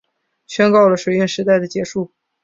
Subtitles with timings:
[0.47, 2.11] 宣告了水运时代的结束